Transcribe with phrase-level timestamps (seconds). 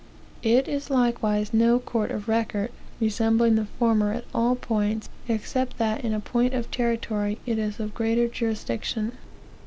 [0.41, 6.03] It is likewise no court of record, resembling the former at all points, except that
[6.03, 9.11] in point of territory it is of greater jurisdiction.